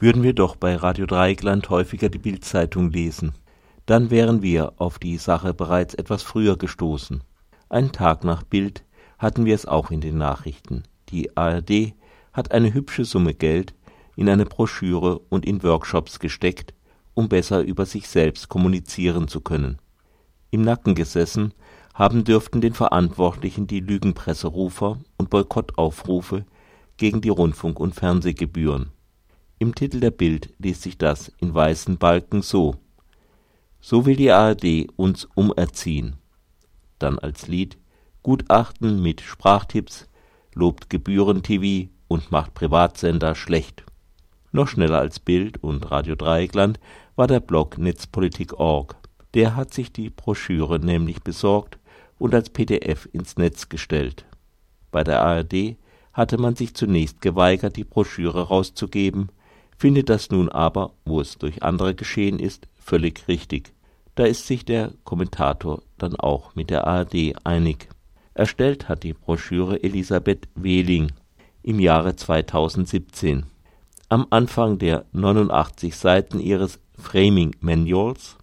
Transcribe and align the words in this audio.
würden 0.00 0.22
wir 0.22 0.32
doch 0.32 0.56
bei 0.56 0.76
Radio 0.76 1.04
Dreieckland 1.04 1.68
häufiger 1.68 2.08
die 2.08 2.18
Bildzeitung 2.18 2.90
lesen. 2.90 3.34
Dann 3.84 4.10
wären 4.10 4.40
wir 4.40 4.72
auf 4.78 4.98
die 4.98 5.18
Sache 5.18 5.52
bereits 5.52 5.94
etwas 5.94 6.22
früher 6.22 6.56
gestoßen. 6.56 7.22
Einen 7.68 7.92
Tag 7.92 8.24
nach 8.24 8.42
Bild 8.42 8.82
hatten 9.18 9.44
wir 9.44 9.54
es 9.54 9.66
auch 9.66 9.90
in 9.90 10.00
den 10.00 10.16
Nachrichten. 10.16 10.84
Die 11.10 11.36
ARD 11.36 11.92
hat 12.32 12.52
eine 12.52 12.72
hübsche 12.72 13.04
Summe 13.04 13.34
Geld 13.34 13.74
in 14.16 14.30
eine 14.30 14.46
Broschüre 14.46 15.18
und 15.28 15.44
in 15.44 15.62
Workshops 15.62 16.18
gesteckt, 16.18 16.72
um 17.12 17.28
besser 17.28 17.60
über 17.60 17.84
sich 17.84 18.08
selbst 18.08 18.48
kommunizieren 18.48 19.28
zu 19.28 19.42
können. 19.42 19.78
Im 20.50 20.62
Nacken 20.62 20.94
gesessen 20.94 21.52
haben 21.92 22.24
dürften 22.24 22.62
den 22.62 22.72
Verantwortlichen 22.72 23.66
die 23.66 23.80
Lügenpresserufer 23.80 24.98
und 25.18 25.28
Boykottaufrufe 25.28 26.46
gegen 26.96 27.20
die 27.20 27.28
Rundfunk- 27.28 27.80
und 27.80 27.94
Fernsehgebühren. 27.94 28.92
Im 29.62 29.74
Titel 29.74 30.00
der 30.00 30.10
Bild 30.10 30.54
liest 30.58 30.80
sich 30.80 30.96
das 30.96 31.30
in 31.36 31.52
weißen 31.52 31.98
Balken 31.98 32.40
so 32.40 32.76
So 33.78 34.06
will 34.06 34.16
die 34.16 34.30
ARD 34.30 34.86
uns 34.96 35.28
umerziehen. 35.34 36.16
Dann 36.98 37.18
als 37.18 37.46
Lied 37.46 37.76
Gutachten 38.22 39.02
mit 39.02 39.20
Sprachtipps, 39.20 40.08
lobt 40.54 40.88
Gebühren-TV 40.88 41.90
und 42.08 42.32
macht 42.32 42.54
Privatsender 42.54 43.34
schlecht. 43.34 43.84
Noch 44.50 44.66
schneller 44.66 44.98
als 44.98 45.20
Bild 45.20 45.62
und 45.62 45.90
Radio 45.90 46.14
Dreieckland 46.14 46.80
war 47.14 47.26
der 47.26 47.40
Blog 47.40 47.76
Netzpolitik.org. 47.76 48.96
Der 49.34 49.56
hat 49.56 49.74
sich 49.74 49.92
die 49.92 50.08
Broschüre 50.08 50.78
nämlich 50.78 51.22
besorgt 51.22 51.78
und 52.18 52.34
als 52.34 52.48
PDF 52.48 53.10
ins 53.12 53.36
Netz 53.36 53.68
gestellt. 53.68 54.24
Bei 54.90 55.04
der 55.04 55.20
ARD 55.20 55.76
hatte 56.14 56.38
man 56.38 56.56
sich 56.56 56.72
zunächst 56.72 57.20
geweigert, 57.20 57.76
die 57.76 57.84
Broschüre 57.84 58.48
rauszugeben, 58.48 59.30
findet 59.80 60.10
das 60.10 60.30
nun 60.30 60.50
aber, 60.50 60.92
wo 61.06 61.22
es 61.22 61.38
durch 61.38 61.62
andere 61.62 61.94
geschehen 61.94 62.38
ist, 62.38 62.68
völlig 62.76 63.26
richtig. 63.28 63.72
Da 64.14 64.24
ist 64.24 64.46
sich 64.46 64.66
der 64.66 64.92
Kommentator 65.04 65.80
dann 65.96 66.16
auch 66.16 66.54
mit 66.54 66.68
der 66.68 66.86
ARD 66.86 67.34
einig. 67.44 67.88
Erstellt 68.34 68.90
hat 68.90 69.04
die 69.04 69.14
Broschüre 69.14 69.82
Elisabeth 69.82 70.48
Wehling 70.54 71.12
im 71.62 71.80
Jahre 71.80 72.14
2017. 72.14 73.46
Am 74.10 74.26
Anfang 74.28 74.78
der 74.78 75.06
89 75.12 75.96
Seiten 75.96 76.40
ihres 76.40 76.78
Framing 76.98 77.56
Manuals 77.60 78.36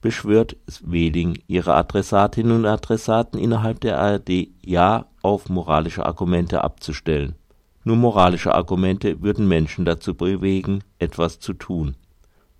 beschwört 0.00 0.56
Wehling 0.80 1.38
ihre 1.46 1.74
Adressatinnen 1.74 2.56
und 2.56 2.66
Adressaten 2.66 3.38
innerhalb 3.38 3.80
der 3.82 4.00
ARD 4.00 4.48
ja 4.64 5.06
auf 5.22 5.48
moralische 5.48 6.04
Argumente 6.04 6.64
abzustellen. 6.64 7.36
Nur 7.84 7.96
moralische 7.96 8.54
Argumente 8.54 9.22
würden 9.22 9.48
Menschen 9.48 9.84
dazu 9.84 10.14
bewegen, 10.14 10.84
etwas 10.98 11.40
zu 11.40 11.52
tun. 11.52 11.96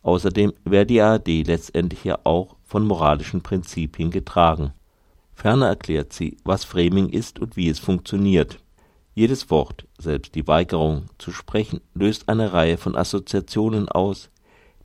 Außerdem 0.03 0.53
wäre 0.65 0.87
die 0.87 1.01
ARD 1.01 1.47
letztendlich 1.47 2.05
ja 2.05 2.19
auch 2.25 2.57
von 2.65 2.85
moralischen 2.85 3.41
Prinzipien 3.41 4.11
getragen. 4.11 4.73
Ferner 5.35 5.69
erklärt 5.69 6.13
sie, 6.13 6.37
was 6.45 6.65
Framing 6.65 7.09
ist 7.09 7.39
und 7.39 7.57
wie 7.57 7.69
es 7.69 7.79
funktioniert. 7.79 8.59
Jedes 9.15 9.51
Wort, 9.51 9.87
selbst 9.99 10.35
die 10.35 10.47
Weigerung 10.49 11.05
zu 11.19 11.33
sprechen, 11.33 11.81
löst 11.95 12.29
eine 12.29 12.53
Reihe 12.53 12.79
von 12.79 12.97
Assoziationen 12.97 13.89
aus, 13.89 14.31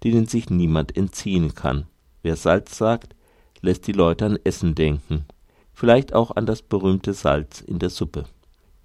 denen 0.04 0.28
sich 0.28 0.50
niemand 0.50 0.96
entziehen 0.96 1.56
kann. 1.56 1.88
Wer 2.22 2.36
Salz 2.36 2.78
sagt, 2.78 3.16
lässt 3.62 3.88
die 3.88 3.94
Leute 3.94 4.26
an 4.26 4.40
Essen 4.44 4.76
denken, 4.76 5.26
vielleicht 5.74 6.14
auch 6.14 6.36
an 6.36 6.46
das 6.46 6.62
berühmte 6.62 7.14
Salz 7.14 7.62
in 7.62 7.80
der 7.80 7.90
Suppe. 7.90 8.26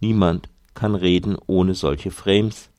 Niemand 0.00 0.48
kann 0.75 0.95
reden, 0.95 1.37
ohne 1.47 1.75
solche 1.75 2.11
Frames, 2.11 2.70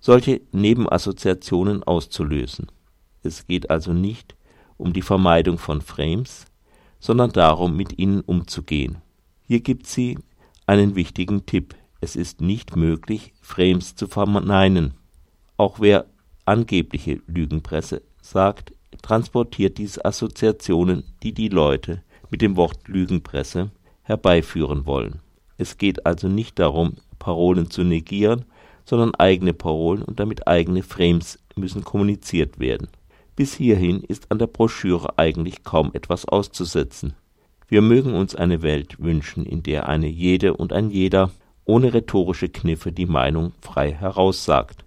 solche 0.00 0.40
Nebenassoziationen 0.52 1.82
auszulösen. 1.82 2.66
Es 3.22 3.46
geht 3.46 3.70
also 3.70 3.92
nicht 3.92 4.34
um 4.76 4.92
die 4.92 5.02
Vermeidung 5.02 5.58
von 5.58 5.82
Frames, 5.82 6.46
sondern 6.98 7.32
darum, 7.32 7.76
mit 7.76 7.98
ihnen 7.98 8.20
umzugehen. 8.20 8.98
Hier 9.46 9.60
gibt 9.60 9.86
sie 9.86 10.18
einen 10.66 10.94
wichtigen 10.94 11.46
Tipp. 11.46 11.74
Es 12.00 12.16
ist 12.16 12.40
nicht 12.40 12.76
möglich, 12.76 13.34
Frames 13.40 13.94
zu 13.94 14.06
verneinen. 14.06 14.94
Auch 15.56 15.80
wer 15.80 16.06
angebliche 16.44 17.20
Lügenpresse 17.26 18.02
sagt, 18.22 18.72
transportiert 19.02 19.78
diese 19.78 20.04
Assoziationen, 20.04 21.04
die 21.22 21.32
die 21.32 21.48
Leute 21.48 22.02
mit 22.30 22.42
dem 22.42 22.56
Wort 22.56 22.88
Lügenpresse 22.88 23.70
herbeiführen 24.02 24.86
wollen. 24.86 25.20
Es 25.58 25.78
geht 25.78 26.06
also 26.06 26.28
nicht 26.28 26.58
darum, 26.58 26.94
Parolen 27.20 27.70
zu 27.70 27.84
negieren, 27.84 28.44
sondern 28.84 29.14
eigene 29.14 29.54
Parolen 29.54 30.02
und 30.02 30.18
damit 30.18 30.48
eigene 30.48 30.82
Frames 30.82 31.38
müssen 31.54 31.84
kommuniziert 31.84 32.58
werden. 32.58 32.88
Bis 33.36 33.54
hierhin 33.54 34.02
ist 34.02 34.32
an 34.32 34.40
der 34.40 34.48
Broschüre 34.48 35.16
eigentlich 35.16 35.62
kaum 35.62 35.92
etwas 35.94 36.24
auszusetzen. 36.24 37.14
Wir 37.68 37.82
mögen 37.82 38.14
uns 38.14 38.34
eine 38.34 38.62
Welt 38.62 38.98
wünschen, 38.98 39.46
in 39.46 39.62
der 39.62 39.88
eine 39.88 40.08
jede 40.08 40.56
und 40.56 40.72
ein 40.72 40.90
jeder 40.90 41.30
ohne 41.64 41.94
rhetorische 41.94 42.48
Kniffe 42.48 42.90
die 42.90 43.06
Meinung 43.06 43.52
frei 43.60 43.92
heraussagt. 43.92 44.84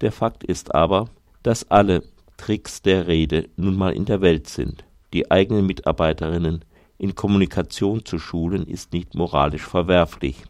Der 0.00 0.12
Fakt 0.12 0.44
ist 0.44 0.72
aber, 0.72 1.08
dass 1.42 1.68
alle 1.72 2.04
Tricks 2.36 2.82
der 2.82 3.08
Rede 3.08 3.48
nun 3.56 3.74
mal 3.74 3.92
in 3.92 4.04
der 4.04 4.20
Welt 4.20 4.48
sind. 4.48 4.84
Die 5.12 5.30
eigenen 5.30 5.66
Mitarbeiterinnen 5.66 6.64
in 7.00 7.14
Kommunikation 7.14 8.04
zu 8.04 8.18
schulen, 8.18 8.66
ist 8.66 8.92
nicht 8.92 9.14
moralisch 9.14 9.66
verwerflich. 9.66 10.44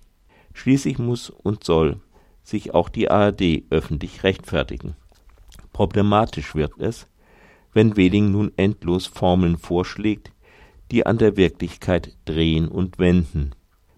Schließlich 0.55 0.99
muss 0.99 1.31
und 1.31 1.65
soll 1.65 2.00
sich 2.43 2.75
auch 2.75 2.88
die 2.88 3.11
ARD 3.11 3.65
öffentlich 3.71 4.25
rechtfertigen. 4.25 4.97
Problematisch 5.72 6.55
wird 6.55 6.72
es, 6.78 7.06
wenn 7.72 7.97
Wehling 7.97 8.33
nun 8.33 8.53
endlos 8.56 9.06
Formeln 9.06 9.56
vorschlägt, 9.56 10.33
die 10.91 11.06
an 11.06 11.19
der 11.19 11.37
Wirklichkeit 11.37 12.16
drehen 12.25 12.69
und 12.69 12.99
wenden. 12.99 13.53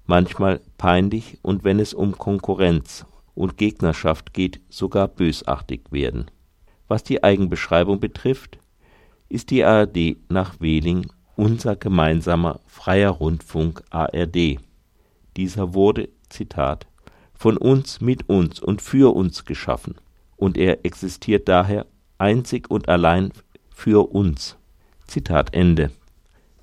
Manchmal 0.06 0.60
peinlich 0.76 1.38
und 1.42 1.64
wenn 1.64 1.80
es 1.80 1.94
um 1.94 2.18
Konkurrenz 2.18 3.06
und 3.34 3.56
Gegnerschaft 3.56 4.34
geht, 4.34 4.60
sogar 4.68 5.08
bösartig 5.08 5.80
werden. 5.90 6.30
Was 6.88 7.02
die 7.02 7.24
Eigenbeschreibung 7.24 8.00
betrifft, 8.00 8.58
ist 9.30 9.50
die 9.50 9.64
ARD 9.64 10.16
nach 10.28 10.60
Wehling 10.60 11.06
unser 11.36 11.76
gemeinsamer 11.76 12.60
freier 12.66 13.10
Rundfunk 13.10 13.82
ARD. 13.88 14.58
Dieser 15.36 15.72
wurde 15.72 16.10
Zitat, 16.32 16.86
von 17.34 17.56
uns, 17.56 18.00
mit 18.00 18.28
uns 18.28 18.60
und 18.60 18.82
für 18.82 19.14
uns 19.14 19.44
geschaffen, 19.44 19.96
und 20.36 20.58
er 20.58 20.84
existiert 20.84 21.48
daher 21.48 21.86
einzig 22.18 22.70
und 22.70 22.88
allein 22.88 23.32
für 23.70 24.12
uns. 24.12 24.56
Zitat 25.06 25.54
Ende. 25.54 25.90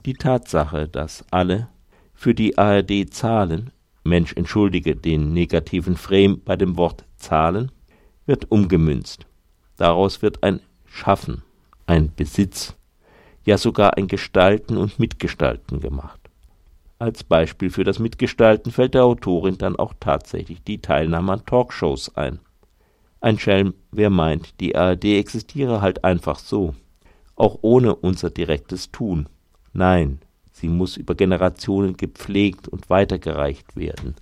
Die 0.05 0.13
Tatsache, 0.13 0.87
dass 0.87 1.23
alle 1.31 1.67
für 2.13 2.33
die 2.33 2.57
ARD 2.57 3.13
zahlen, 3.13 3.71
Mensch 4.03 4.33
entschuldige 4.33 4.95
den 4.95 5.33
negativen 5.33 5.95
Frame 5.95 6.41
bei 6.43 6.55
dem 6.55 6.77
Wort 6.77 7.05
zahlen, 7.17 7.71
wird 8.25 8.51
umgemünzt. 8.51 9.25
Daraus 9.77 10.21
wird 10.21 10.43
ein 10.43 10.61
Schaffen, 10.85 11.43
ein 11.85 12.13
Besitz, 12.15 12.75
ja 13.45 13.57
sogar 13.57 13.97
ein 13.97 14.07
Gestalten 14.07 14.77
und 14.77 14.99
Mitgestalten 14.99 15.79
gemacht. 15.79 16.18
Als 16.99 17.23
Beispiel 17.23 17.69
für 17.69 17.85
das 17.85 17.97
Mitgestalten 17.97 18.73
fällt 18.73 18.93
der 18.93 19.05
Autorin 19.05 19.57
dann 19.57 19.77
auch 19.77 19.93
tatsächlich 20.01 20.61
die 20.63 20.81
Teilnahme 20.81 21.31
an 21.31 21.45
Talkshows 21.45 22.13
ein. 22.17 22.39
Ein 23.21 23.39
Schelm, 23.39 23.73
wer 23.91 24.09
meint, 24.09 24.59
die 24.59 24.75
ARD 24.75 25.05
existiere 25.05 25.81
halt 25.81 26.03
einfach 26.03 26.39
so, 26.39 26.75
auch 27.37 27.59
ohne 27.61 27.95
unser 27.95 28.29
direktes 28.29 28.91
Tun. 28.91 29.29
Nein, 29.71 30.19
sie 30.51 30.67
muss 30.67 30.97
über 30.97 31.15
Generationen 31.15 31.95
gepflegt 31.95 32.67
und 32.67 32.89
weitergereicht 32.89 33.77
werden. 33.77 34.15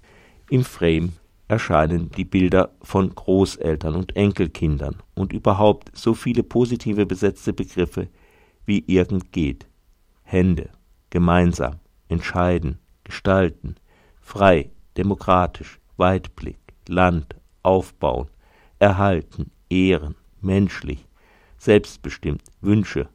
Im 0.51 0.63
Frame 0.63 1.13
erscheinen 1.47 2.11
die 2.11 2.25
Bilder 2.25 2.75
von 2.83 3.09
Großeltern 3.13 3.95
und 3.95 4.15
Enkelkindern 4.15 4.97
und 5.15 5.33
überhaupt 5.33 5.97
so 5.97 6.13
viele 6.13 6.43
positive 6.43 7.07
besetzte 7.07 7.53
Begriffe 7.53 8.07
wie 8.65 8.83
irgend 8.85 9.31
geht. 9.31 9.65
Hände, 10.21 10.69
gemeinsam, 11.09 11.79
entscheiden, 12.09 12.79
gestalten, 13.03 13.75
frei, 14.21 14.69
demokratisch, 14.97 15.79
Weitblick, 15.97 16.59
Land, 16.87 17.35
aufbauen, 17.63 18.29
erhalten, 18.79 19.51
ehren, 19.69 20.15
menschlich, 20.41 21.07
selbstbestimmt, 21.57 22.43
Wünsche 22.61 23.09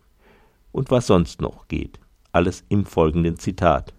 und 0.72 0.90
was 0.90 1.06
sonst 1.06 1.40
noch 1.40 1.68
geht. 1.68 2.00
Alles 2.32 2.64
im 2.68 2.86
folgenden 2.86 3.38
Zitat. 3.38 3.94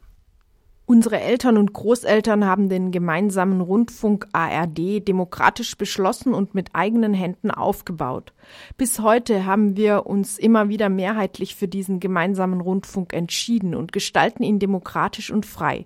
Unsere 0.85 1.21
Eltern 1.21 1.57
und 1.57 1.71
Großeltern 1.71 2.45
haben 2.45 2.67
den 2.67 2.91
gemeinsamen 2.91 3.61
Rundfunk 3.61 4.27
ARD 4.33 5.07
demokratisch 5.07 5.77
beschlossen 5.77 6.33
und 6.33 6.55
mit 6.55 6.71
eigenen 6.73 7.13
Händen 7.13 7.51
aufgebaut. 7.51 8.33
Bis 8.75 8.99
heute 8.99 9.45
haben 9.45 9.77
wir 9.77 10.05
uns 10.05 10.37
immer 10.37 10.67
wieder 10.67 10.89
mehrheitlich 10.89 11.55
für 11.55 11.69
diesen 11.69 12.01
gemeinsamen 12.01 12.59
Rundfunk 12.59 13.13
entschieden 13.13 13.75
und 13.75 13.93
gestalten 13.93 14.43
ihn 14.43 14.59
demokratisch 14.59 15.31
und 15.31 15.45
frei. 15.45 15.85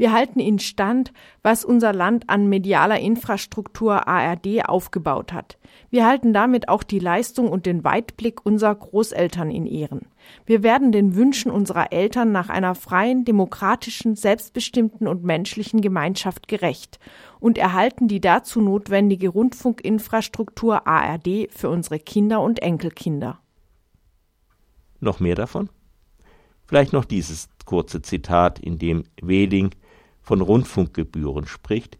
Wir 0.00 0.12
halten 0.12 0.40
in 0.40 0.58
Stand, 0.58 1.12
was 1.42 1.62
unser 1.62 1.92
Land 1.92 2.30
an 2.30 2.48
medialer 2.48 2.98
Infrastruktur 2.98 4.08
ARD 4.08 4.66
aufgebaut 4.66 5.34
hat. 5.34 5.58
Wir 5.90 6.06
halten 6.06 6.32
damit 6.32 6.70
auch 6.70 6.82
die 6.82 7.00
Leistung 7.00 7.50
und 7.50 7.66
den 7.66 7.84
Weitblick 7.84 8.46
unserer 8.46 8.74
Großeltern 8.76 9.50
in 9.50 9.66
Ehren. 9.66 10.06
Wir 10.46 10.62
werden 10.62 10.90
den 10.90 11.16
Wünschen 11.16 11.50
unserer 11.50 11.92
Eltern 11.92 12.32
nach 12.32 12.48
einer 12.48 12.74
freien, 12.74 13.26
demokratischen, 13.26 14.16
selbstbestimmten 14.16 15.06
und 15.06 15.22
menschlichen 15.22 15.82
Gemeinschaft 15.82 16.48
gerecht 16.48 16.98
und 17.38 17.58
erhalten 17.58 18.08
die 18.08 18.22
dazu 18.22 18.62
notwendige 18.62 19.28
Rundfunkinfrastruktur 19.28 20.86
ARD 20.86 21.48
für 21.50 21.68
unsere 21.68 21.98
Kinder 21.98 22.40
und 22.40 22.62
Enkelkinder. 22.62 23.38
Noch 24.98 25.20
mehr 25.20 25.34
davon? 25.34 25.68
Vielleicht 26.64 26.94
noch 26.94 27.04
dieses 27.04 27.50
kurze 27.66 28.00
Zitat, 28.00 28.58
in 28.60 28.78
dem 28.78 29.04
Wehling 29.20 29.74
von 30.30 30.42
Rundfunkgebühren 30.42 31.48
spricht, 31.48 31.98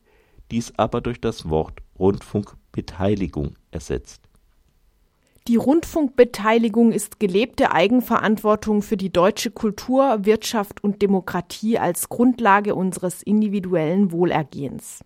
dies 0.52 0.72
aber 0.76 1.00
durch 1.00 1.20
das 1.20 1.50
Wort 1.50 1.80
Rundfunkbeteiligung 1.98 3.56
ersetzt. 3.72 4.28
Die 5.48 5.56
Rundfunkbeteiligung 5.56 6.92
ist 6.92 7.18
gelebte 7.18 7.72
Eigenverantwortung 7.72 8.82
für 8.82 8.96
die 8.96 9.12
deutsche 9.12 9.50
Kultur, 9.50 10.24
Wirtschaft 10.26 10.84
und 10.84 11.02
Demokratie 11.02 11.80
als 11.80 12.08
Grundlage 12.08 12.76
unseres 12.76 13.20
individuellen 13.20 14.12
Wohlergehens. 14.12 15.00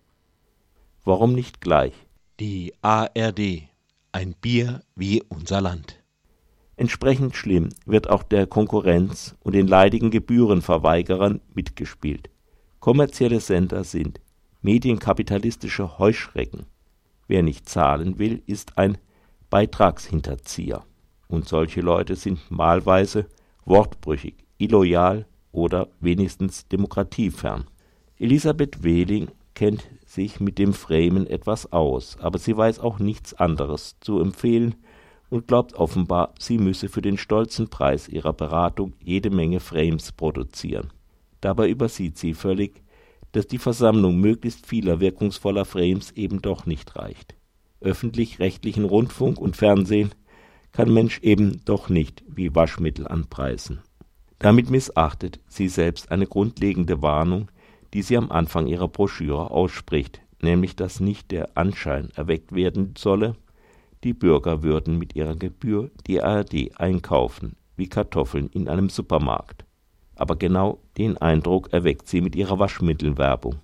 Warum 1.03 1.33
nicht 1.33 1.61
gleich? 1.61 1.93
Die 2.39 2.75
ARD, 2.83 3.63
ein 4.11 4.35
Bier 4.39 4.81
wie 4.95 5.23
unser 5.29 5.61
Land. 5.61 6.03
Entsprechend 6.75 7.35
schlimm 7.35 7.69
wird 7.87 8.07
auch 8.07 8.21
der 8.21 8.45
Konkurrenz 8.45 9.35
und 9.39 9.55
den 9.55 9.65
leidigen 9.65 10.11
Gebührenverweigerern 10.11 11.41
mitgespielt. 11.55 12.29
Kommerzielle 12.85 13.39
Sender 13.39 13.83
sind 13.83 14.21
medienkapitalistische 14.61 15.97
Heuschrecken. 15.97 16.67
Wer 17.27 17.41
nicht 17.41 17.67
zahlen 17.67 18.19
will, 18.19 18.43
ist 18.45 18.77
ein 18.77 18.99
Beitragshinterzieher. 19.49 20.85
Und 21.27 21.47
solche 21.47 21.81
Leute 21.81 22.15
sind 22.15 22.51
malweise 22.51 23.25
wortbrüchig, 23.65 24.35
illoyal 24.59 25.25
oder 25.51 25.87
wenigstens 25.99 26.67
demokratiefern. 26.67 27.65
Elisabeth 28.19 28.83
Wehling 28.83 29.29
kennt 29.55 29.89
sich 30.05 30.39
mit 30.39 30.59
dem 30.59 30.73
Framen 30.73 31.25
etwas 31.25 31.73
aus, 31.73 32.19
aber 32.19 32.37
sie 32.37 32.55
weiß 32.55 32.81
auch 32.81 32.99
nichts 32.99 33.33
anderes 33.33 33.95
zu 33.99 34.19
empfehlen 34.19 34.75
und 35.31 35.47
glaubt 35.47 35.73
offenbar, 35.73 36.35
sie 36.37 36.59
müsse 36.59 36.87
für 36.87 37.01
den 37.01 37.17
stolzen 37.17 37.67
Preis 37.67 38.07
ihrer 38.07 38.33
Beratung 38.33 38.93
jede 38.99 39.31
Menge 39.31 39.59
Frames 39.59 40.11
produzieren. 40.11 40.91
Dabei 41.45 41.69
übersieht 41.69 42.17
sie 42.17 42.33
völlig, 42.33 42.81
dass 43.31 43.45
die 43.45 43.59
Versammlung 43.59 44.19
möglichst 44.19 44.65
vieler 44.65 44.99
wirkungsvoller 44.99 45.63
Frames 45.63 46.09
eben 46.13 46.41
doch 46.41 46.65
nicht 46.65 46.95
reicht. 46.95 47.35
Öffentlich-rechtlichen 47.81 48.83
Rundfunk 48.83 49.39
und 49.39 49.55
Fernsehen 49.55 50.09
kann 50.71 50.91
Mensch 50.91 51.19
eben 51.19 51.63
doch 51.63 51.87
nicht 51.87 52.23
wie 52.27 52.55
Waschmittel 52.55 53.07
anpreisen. 53.07 53.83
Damit 54.39 54.71
missachtet 54.71 55.39
sie 55.47 55.67
selbst 55.67 56.09
eine 56.09 56.25
grundlegende 56.25 57.03
Warnung, 57.03 57.51
die 57.93 58.01
sie 58.01 58.17
am 58.17 58.31
Anfang 58.31 58.65
ihrer 58.65 58.87
Broschüre 58.87 59.51
ausspricht, 59.51 60.21
nämlich 60.41 60.75
dass 60.75 60.99
nicht 60.99 61.29
der 61.29 61.55
Anschein 61.55 62.09
erweckt 62.15 62.55
werden 62.55 62.95
solle, 62.97 63.35
die 64.03 64.13
Bürger 64.13 64.63
würden 64.63 64.97
mit 64.97 65.15
ihrer 65.15 65.35
Gebühr 65.35 65.91
die 66.07 66.23
ARD 66.23 66.71
einkaufen, 66.79 67.55
wie 67.77 67.87
Kartoffeln 67.87 68.49
in 68.49 68.67
einem 68.67 68.89
Supermarkt. 68.89 69.64
Aber 70.15 70.35
genau 70.35 70.79
den 70.97 71.17
Eindruck 71.17 71.71
erweckt 71.73 72.07
sie 72.07 72.21
mit 72.21 72.35
ihrer 72.35 72.59
Waschmittelwerbung. 72.59 73.55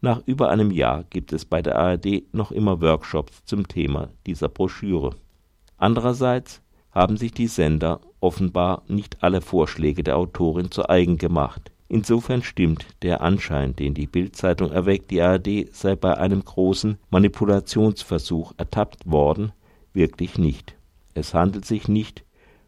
Nach 0.00 0.22
über 0.26 0.50
einem 0.50 0.70
Jahr 0.70 1.04
gibt 1.04 1.32
es 1.32 1.46
bei 1.46 1.62
der 1.62 1.78
ARD 1.78 2.24
noch 2.32 2.52
immer 2.52 2.80
Workshops 2.82 3.44
zum 3.46 3.66
Thema 3.66 4.10
dieser 4.26 4.48
Broschüre. 4.48 5.16
Andererseits 5.78 6.60
haben 6.90 7.16
sich 7.16 7.32
die 7.32 7.46
Sender 7.46 8.00
offenbar 8.20 8.82
nicht 8.86 9.22
alle 9.22 9.40
Vorschläge 9.40 10.02
der 10.02 10.16
Autorin 10.16 10.70
zu 10.70 10.88
eigen 10.88 11.16
gemacht. 11.18 11.72
Insofern 11.88 12.42
stimmt 12.42 12.86
der 13.02 13.20
Anschein, 13.20 13.76
den 13.76 13.94
die 13.94 14.06
Bild-Zeitung 14.06 14.72
erweckt, 14.72 15.10
die 15.10 15.20
ARD 15.20 15.68
sei 15.72 15.96
bei 15.96 16.16
einem 16.16 16.44
großen 16.44 16.98
Manipulationsversuch 17.10 18.52
ertappt 18.56 19.10
worden, 19.10 19.52
wirklich 19.92 20.38
nicht. 20.38 20.74
Es 21.14 21.34
handelt 21.34 21.64
sich 21.64 21.88
nicht 21.88 22.24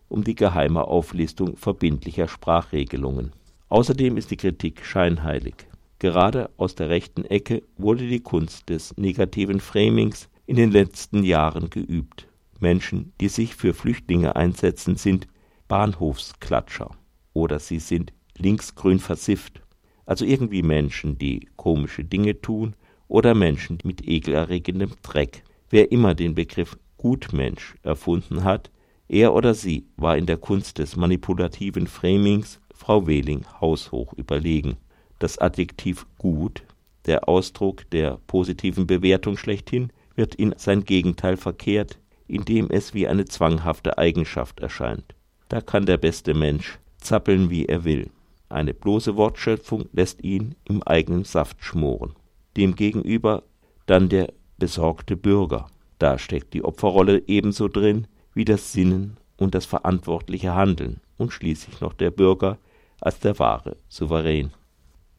um 0.08 0.24
die 0.24 0.34
geheime 0.34 0.84
Auflistung 0.84 1.56
verbindlicher 1.56 2.28
Sprachregelungen. 2.28 3.32
Außerdem 3.68 4.16
ist 4.16 4.30
die 4.30 4.36
Kritik 4.36 4.84
scheinheilig. 4.84 5.54
Gerade 5.98 6.50
aus 6.56 6.74
der 6.74 6.90
rechten 6.90 7.24
Ecke 7.24 7.62
wurde 7.76 8.06
die 8.06 8.20
Kunst 8.20 8.68
des 8.68 8.96
negativen 8.96 9.60
Framings 9.60 10.28
in 10.46 10.56
den 10.56 10.70
letzten 10.70 11.24
Jahren 11.24 11.70
geübt. 11.70 12.28
Menschen, 12.60 13.12
die 13.20 13.28
sich 13.28 13.54
für 13.54 13.74
Flüchtlinge 13.74 14.36
einsetzen, 14.36 14.96
sind 14.96 15.26
Bahnhofsklatscher 15.68 16.90
oder 17.32 17.58
sie 17.58 17.80
sind 17.80 18.12
linksgrün 18.36 18.98
versifft. 18.98 19.62
Also 20.04 20.24
irgendwie 20.24 20.62
Menschen, 20.62 21.18
die 21.18 21.48
komische 21.56 22.04
Dinge 22.04 22.40
tun 22.40 22.74
oder 23.08 23.34
Menschen 23.34 23.78
mit 23.82 24.06
ekelerregendem 24.06 24.92
Dreck. 25.02 25.42
Wer 25.70 25.90
immer 25.90 26.14
den 26.14 26.34
Begriff 26.34 26.78
Gutmensch 26.96 27.74
erfunden 27.82 28.44
hat, 28.44 28.70
er 29.08 29.34
oder 29.34 29.54
sie 29.54 29.86
war 29.96 30.16
in 30.16 30.26
der 30.26 30.36
Kunst 30.36 30.78
des 30.78 30.96
manipulativen 30.96 31.86
Framings 31.86 32.60
Frau 32.74 33.06
Wehling 33.06 33.44
haushoch 33.60 34.12
überlegen. 34.14 34.76
Das 35.18 35.38
Adjektiv 35.38 36.06
gut, 36.18 36.62
der 37.06 37.28
Ausdruck 37.28 37.88
der 37.90 38.18
positiven 38.26 38.86
Bewertung 38.86 39.36
schlechthin, 39.36 39.90
wird 40.14 40.34
in 40.34 40.54
sein 40.56 40.84
Gegenteil 40.84 41.36
verkehrt, 41.36 41.98
indem 42.26 42.68
es 42.70 42.94
wie 42.94 43.06
eine 43.06 43.24
zwanghafte 43.24 43.98
Eigenschaft 43.98 44.60
erscheint. 44.60 45.14
Da 45.48 45.60
kann 45.60 45.86
der 45.86 45.96
beste 45.96 46.34
Mensch 46.34 46.78
zappeln, 46.98 47.50
wie 47.50 47.66
er 47.66 47.84
will. 47.84 48.10
Eine 48.48 48.74
bloße 48.74 49.16
Wortschöpfung 49.16 49.88
lässt 49.92 50.22
ihn 50.22 50.54
im 50.64 50.82
eigenen 50.82 51.24
Saft 51.24 51.62
schmoren. 51.62 52.14
Demgegenüber 52.56 53.42
dann 53.86 54.08
der 54.08 54.32
besorgte 54.58 55.16
Bürger. 55.16 55.66
Da 55.98 56.18
steckt 56.18 56.54
die 56.54 56.64
Opferrolle 56.64 57.22
ebenso 57.26 57.68
drin 57.68 58.06
wie 58.36 58.44
das 58.44 58.72
Sinnen 58.72 59.16
und 59.38 59.54
das 59.54 59.64
verantwortliche 59.64 60.54
Handeln 60.54 61.00
und 61.16 61.32
schließlich 61.32 61.80
noch 61.80 61.94
der 61.94 62.10
Bürger 62.10 62.58
als 63.00 63.18
der 63.18 63.38
wahre 63.38 63.78
Souverän. 63.88 64.52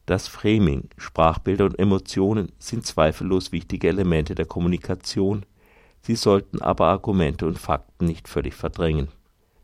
Das 0.06 0.28
Framing, 0.28 0.88
Sprachbilder 0.96 1.64
und 1.64 1.78
Emotionen 1.80 2.52
sind 2.60 2.86
zweifellos 2.86 3.50
wichtige 3.50 3.88
Elemente 3.88 4.36
der 4.36 4.46
Kommunikation, 4.46 5.44
sie 6.00 6.14
sollten 6.14 6.62
aber 6.62 6.86
Argumente 6.86 7.44
und 7.44 7.58
Fakten 7.58 8.06
nicht 8.06 8.28
völlig 8.28 8.54
verdrängen. 8.54 9.08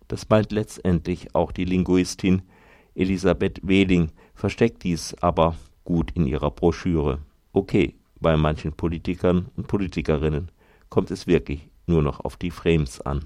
Das 0.09 0.29
meint 0.29 0.51
letztendlich 0.51 1.35
auch 1.35 1.53
die 1.53 1.65
Linguistin 1.65 2.43
Elisabeth 2.97 3.61
Wehling 3.63 4.11
versteckt 4.35 4.83
dies 4.83 5.15
aber 5.21 5.55
gut 5.85 6.11
in 6.11 6.27
ihrer 6.27 6.51
Broschüre. 6.51 7.21
Okay, 7.53 7.95
bei 8.21 8.37
manchen 8.37 8.73
Politikern 8.73 9.47
und 9.57 9.69
Politikerinnen 9.69 10.51
kommt 10.89 11.13
es 11.13 11.29
wirklich 11.29 11.69
nur 11.87 12.03
noch 12.03 12.21
auf 12.21 12.37
die 12.37 12.51
Frames 12.51 13.01
an. 13.01 13.25